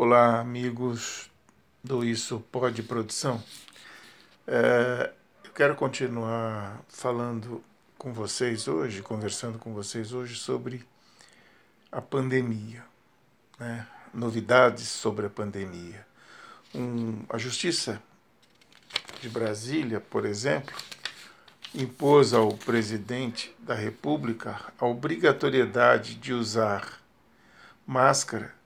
[0.00, 1.28] Olá, amigos
[1.82, 3.42] do Isso Pode Produção.
[4.46, 7.64] É, eu quero continuar falando
[7.98, 10.86] com vocês hoje, conversando com vocês hoje sobre
[11.90, 12.84] a pandemia,
[13.58, 13.88] né?
[14.14, 16.06] novidades sobre a pandemia.
[16.72, 18.00] Um, a Justiça
[19.20, 20.76] de Brasília, por exemplo,
[21.74, 27.00] impôs ao presidente da República a obrigatoriedade de usar
[27.84, 28.57] máscara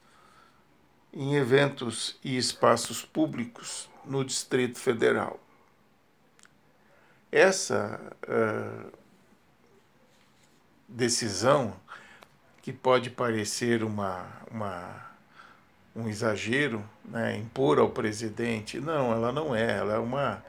[1.12, 5.38] em eventos e espaços públicos no Distrito Federal.
[7.30, 8.92] Essa uh,
[10.88, 11.74] decisão,
[12.62, 15.06] que pode parecer uma, uma,
[15.94, 20.44] um exagero, né, impor ao presidente, não, ela não é, ela é uma.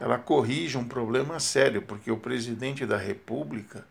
[0.00, 3.86] Ela corrige um problema sério, porque o presidente da República,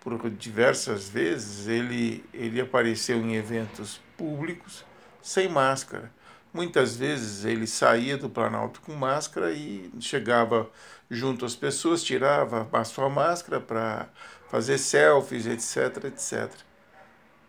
[0.00, 4.86] por diversas vezes, ele, ele apareceu em eventos públicos
[5.22, 6.10] sem máscara.
[6.52, 10.68] Muitas vezes ele saía do Planalto com máscara e chegava
[11.10, 14.08] junto às pessoas, tirava a sua máscara para
[14.50, 16.50] fazer selfies, etc, etc.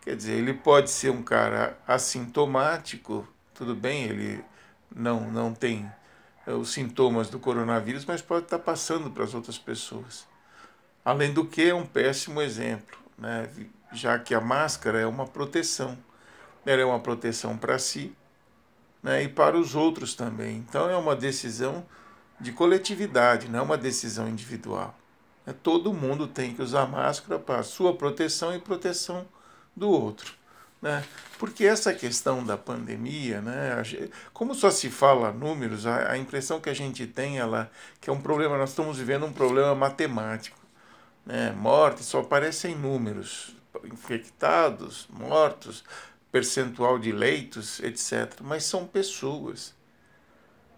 [0.02, 4.44] Quer dizer, ele pode ser um cara assintomático, tudo bem, ele
[4.94, 5.90] não, não tem
[6.46, 10.28] eh, os sintomas do coronavírus, mas pode estar passando para as outras pessoas.
[11.04, 13.50] Além do que, é um péssimo exemplo, né?
[13.92, 15.98] já que a máscara é uma proteção
[16.66, 18.16] ela é uma proteção para si
[19.02, 20.58] né, e para os outros também.
[20.58, 21.86] Então é uma decisão
[22.39, 24.97] de coletividade, não é uma decisão individual.
[25.45, 29.25] É, todo mundo tem que usar máscara para sua proteção e proteção
[29.75, 30.34] do outro.
[30.81, 31.03] Né?
[31.38, 33.81] Porque essa questão da pandemia, né,
[34.34, 38.14] como só se fala números, a, a impressão que a gente tem ela, que é
[38.14, 40.59] um problema, nós estamos vivendo um problema matemático.
[41.25, 41.52] Né?
[41.53, 45.84] Mortes só aparecem números, infectados, mortos,
[46.34, 48.42] percentual de leitos, etc.
[48.42, 49.76] Mas são pessoas.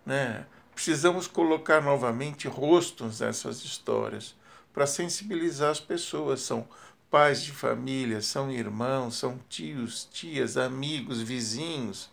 [0.06, 0.46] Né?
[0.74, 4.36] Precisamos colocar novamente rostos nessas histórias
[4.74, 6.42] para sensibilizar as pessoas.
[6.42, 6.68] São
[7.10, 12.12] pais de família, são irmãos, são tios, tias, amigos, vizinhos.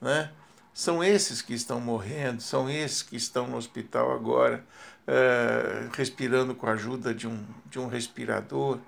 [0.00, 0.30] Né?
[0.72, 4.64] São esses que estão morrendo, são esses que estão no hospital agora,
[5.08, 8.78] é, respirando com a ajuda de um, de um respirador.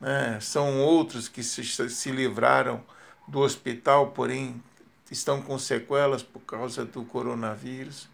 [0.00, 0.38] Né?
[0.40, 2.82] São outros que se, se livraram
[3.26, 4.62] do hospital, porém
[5.10, 8.08] estão com sequelas por causa do coronavírus.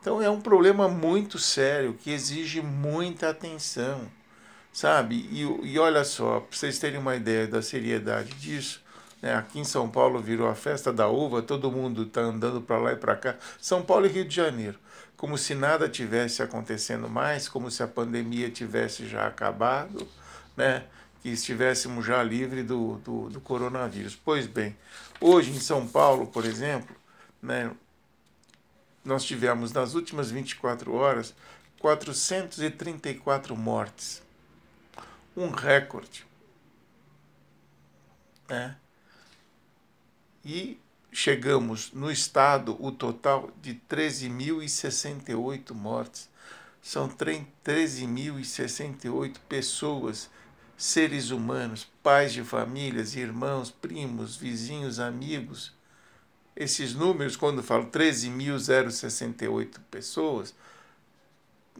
[0.00, 4.02] Então é um problema muito sério que exige muita atenção,
[4.72, 5.28] sabe?
[5.32, 8.82] E, e olha só, para vocês terem uma ideia da seriedade disso,
[9.22, 9.34] né?
[9.34, 12.92] aqui em São Paulo virou a festa da uva, todo mundo está andando para lá
[12.92, 13.36] e para cá.
[13.58, 14.78] São Paulo e Rio de Janeiro,
[15.16, 20.06] como se nada tivesse acontecendo mais, como se a pandemia tivesse já acabado,
[20.54, 20.84] né?
[21.24, 24.14] Que estivéssemos já livre do, do, do, coronavírus.
[24.14, 24.76] Pois bem,
[25.18, 26.94] hoje em São Paulo, por exemplo,
[27.40, 27.74] né,
[29.02, 31.34] nós tivemos nas últimas 24 horas
[31.80, 34.22] 434 mortes.
[35.34, 36.26] Um recorde.
[38.46, 38.76] Né?
[40.44, 40.78] E
[41.10, 46.28] chegamos no estado o total de 13.068 mortes.
[46.82, 50.28] São 13.068 pessoas
[50.84, 55.72] seres humanos, pais de famílias, irmãos, primos, vizinhos, amigos.
[56.54, 60.54] Esses números, quando eu falo 13.068 pessoas,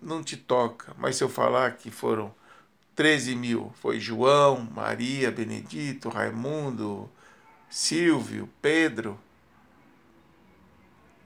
[0.01, 2.35] não te toca, mas se eu falar que foram
[2.97, 7.11] 13 mil, foi João, Maria, Benedito, Raimundo,
[7.69, 9.21] Silvio, Pedro,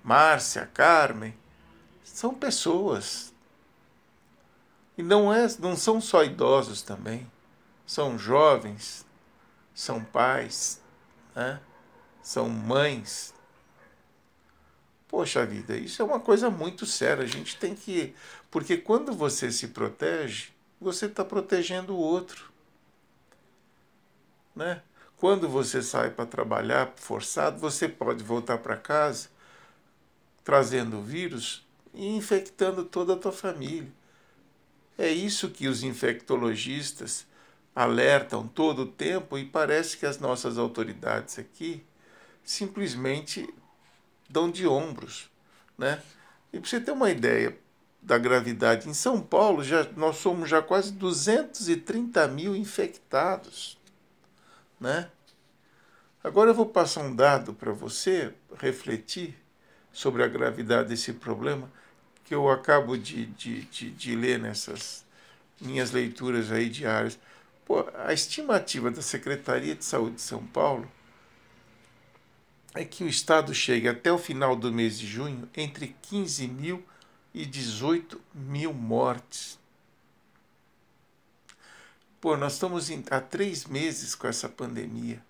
[0.03, 1.33] Márcia, Carmen,
[2.03, 3.33] são pessoas.
[4.97, 7.25] E não, é, não são só idosos também
[7.89, 9.07] são jovens,
[9.75, 10.79] são pais,
[11.35, 11.59] né?
[12.23, 13.33] são mães.
[15.09, 17.25] Poxa vida, isso é uma coisa muito séria.
[17.25, 18.15] A gente tem que.
[18.51, 22.53] Porque quando você se protege, você está protegendo o outro.
[24.55, 24.83] Né?
[25.17, 29.31] Quando você sai para trabalhar forçado, você pode voltar para casa
[30.45, 33.91] trazendo vírus e infectando toda a tua família.
[34.99, 37.27] É isso que os infectologistas
[37.79, 41.85] alertam todo o tempo e parece que as nossas autoridades aqui
[42.43, 43.49] simplesmente
[44.29, 45.31] dão de ombros,
[45.79, 46.03] né?
[46.53, 47.57] E para você ter uma ideia
[48.03, 53.79] da gravidade, em São Paulo já, nós somos já quase 230 mil infectados,
[54.81, 55.09] né?
[56.25, 59.39] Agora eu vou passar um dado para você refletir
[59.93, 61.71] sobre a gravidade desse problema
[62.25, 65.05] que eu acabo de, de, de, de ler nessas
[65.61, 67.17] minhas leituras aí diárias.
[67.69, 70.91] Pô, a estimativa da Secretaria de Saúde de São Paulo
[72.75, 76.83] é que o Estado chegue até o final do mês de junho entre 15 mil
[77.35, 79.59] e 18 mil mortes.
[82.19, 85.23] Pô, nós estamos há três meses com essa pandemia.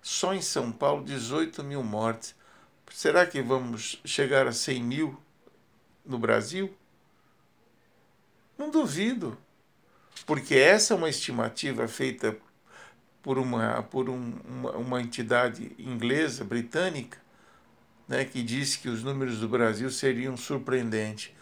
[0.00, 2.34] Só em São Paulo, 18 mil mortes.
[2.90, 5.22] Será que vamos chegar a 100 mil
[6.06, 6.74] no Brasil?
[8.56, 9.36] Não duvido,
[10.26, 12.36] porque essa é uma estimativa feita
[13.22, 17.18] por uma, por um, uma, uma entidade inglesa, britânica,
[18.06, 21.32] né, que disse que os números do Brasil seriam surpreendentes.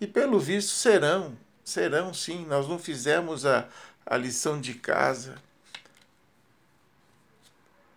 [0.00, 2.44] E pelo visto serão, serão sim.
[2.46, 3.68] Nós não fizemos a,
[4.04, 5.36] a lição de casa.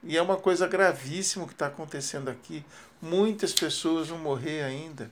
[0.04, 2.66] E é uma coisa gravíssima que está acontecendo aqui.
[3.02, 5.12] Muitas pessoas vão morrer ainda.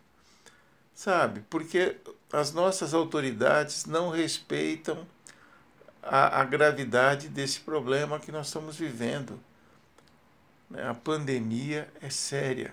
[0.94, 1.44] Sabe?
[1.50, 1.98] Porque
[2.32, 5.06] as nossas autoridades não respeitam
[6.02, 9.40] a, a gravidade desse problema que nós estamos vivendo.
[10.70, 10.88] Né?
[10.88, 12.72] A pandemia é séria.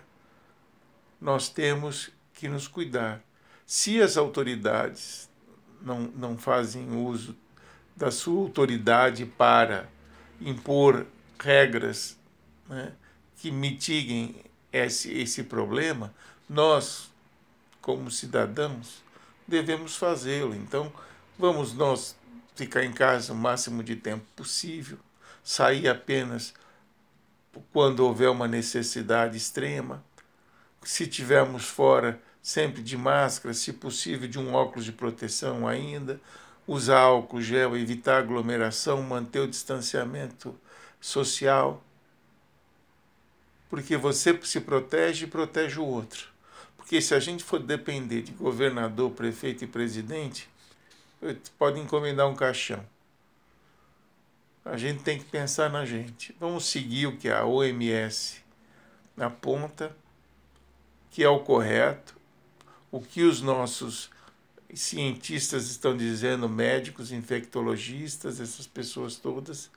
[1.21, 3.21] Nós temos que nos cuidar.
[3.67, 5.29] Se as autoridades
[5.83, 7.37] não, não fazem uso
[7.97, 9.89] da sua autoridade para
[10.41, 11.05] impor
[11.39, 12.17] regras
[12.69, 12.93] né,
[13.37, 14.37] que mitiguem
[14.73, 16.15] esse, esse problema,
[16.49, 17.11] nós,
[17.81, 19.03] como cidadãos,
[19.49, 20.55] devemos fazê-lo.
[20.55, 20.93] Então,
[21.39, 22.15] vamos nós
[22.55, 24.99] ficar em casa o máximo de tempo possível,
[25.43, 26.53] sair apenas
[27.73, 30.05] quando houver uma necessidade extrema.
[30.83, 36.21] Se tivermos fora, sempre de máscara, se possível, de um óculos de proteção ainda,
[36.67, 40.55] usar álcool gel, evitar aglomeração, manter o distanciamento
[41.01, 41.83] social.
[43.69, 46.29] Porque você se protege e protege o outro.
[46.89, 50.49] Porque se a gente for depender de governador, prefeito e presidente,
[51.59, 52.83] pode encomendar um caixão.
[54.65, 56.35] A gente tem que pensar na gente.
[56.41, 58.43] Vamos seguir o que a OMS
[59.19, 59.95] aponta,
[61.11, 62.17] que é o correto,
[62.91, 64.09] o que os nossos
[64.73, 69.71] cientistas estão dizendo, médicos, infectologistas, essas pessoas todas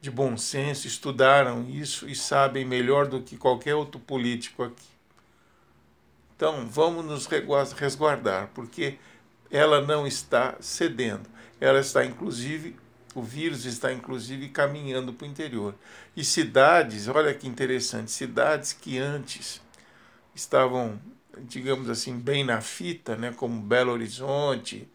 [0.00, 4.99] de bom senso, estudaram isso e sabem melhor do que qualquer outro político aqui.
[6.40, 7.26] Então, vamos nos
[7.74, 8.96] resguardar, porque
[9.50, 11.28] ela não está cedendo.
[11.60, 12.76] Ela está, inclusive,
[13.14, 15.74] o vírus está, inclusive, caminhando para o interior.
[16.16, 19.60] E cidades, olha que interessante, cidades que antes
[20.34, 20.98] estavam,
[21.40, 24.88] digamos assim, bem na fita, né, como Belo Horizonte,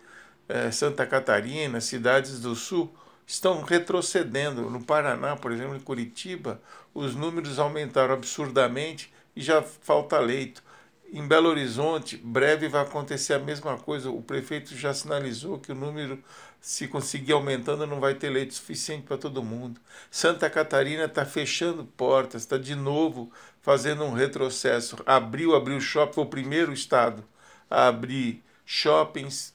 [0.50, 2.92] eh, Santa Catarina, cidades do sul,
[3.28, 4.68] estão retrocedendo.
[4.68, 6.60] No Paraná, por exemplo, em Curitiba,
[6.92, 10.65] os números aumentaram absurdamente e já falta leito.
[11.12, 14.10] Em Belo Horizonte, breve vai acontecer a mesma coisa.
[14.10, 16.22] O prefeito já sinalizou que o número,
[16.60, 19.80] se conseguir aumentando, não vai ter leite suficiente para todo mundo.
[20.10, 23.32] Santa Catarina está fechando portas, está de novo
[23.62, 24.98] fazendo um retrocesso.
[25.06, 27.24] Abriu, abriu shopping, foi o primeiro estado
[27.70, 29.54] a abrir shoppings,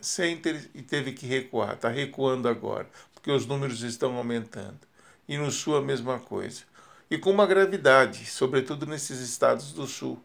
[0.00, 1.74] centers e teve que recuar.
[1.74, 4.80] Está recuando agora, porque os números estão aumentando.
[5.28, 6.62] E no sul a mesma coisa.
[7.10, 10.20] E com uma gravidade, sobretudo nesses estados do sul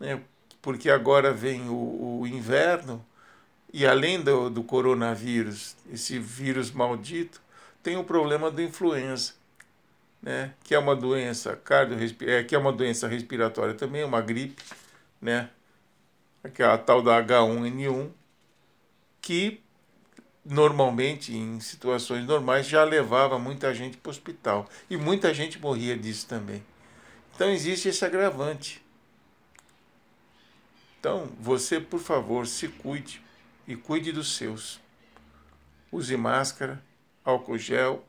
[0.00, 0.20] né?
[0.60, 3.04] porque agora vem o, o inverno
[3.72, 7.40] e além do, do coronavírus, esse vírus maldito,
[7.82, 9.34] tem o problema da influenza,
[10.20, 10.54] né?
[10.64, 14.62] que é uma doença cardio é, que é uma doença respiratória também, uma gripe,
[15.20, 15.50] né?
[16.42, 18.10] aquela tal da H1N1,
[19.20, 19.62] que
[20.44, 24.68] normalmente, em situações normais, já levava muita gente para o hospital.
[24.88, 26.62] E muita gente morria disso também.
[27.34, 28.82] Então existe esse agravante.
[31.00, 33.22] Então, você, por favor, se cuide
[33.66, 34.78] e cuide dos seus.
[35.90, 36.80] Use máscara,
[37.24, 38.04] álcool gel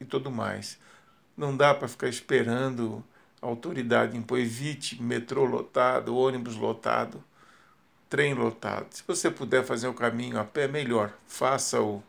[0.00, 0.76] e tudo mais.
[1.36, 3.04] Não dá para ficar esperando
[3.40, 4.40] a autoridade impor.
[4.40, 7.22] Evite metrô lotado, ônibus lotado,
[8.10, 8.92] trem lotado.
[8.92, 11.12] Se você puder fazer o caminho a pé, melhor.
[11.28, 12.02] Faça-o.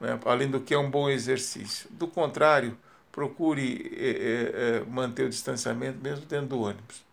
[0.00, 0.18] Né?
[0.24, 1.90] Além do que é um bom exercício.
[1.90, 2.74] Do contrário,
[3.12, 7.04] procure é, é, manter o distanciamento mesmo dentro do ônibus.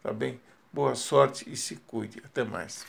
[0.00, 0.40] Tá bem?
[0.74, 2.20] Boa sorte e se cuide.
[2.24, 2.84] Até mais.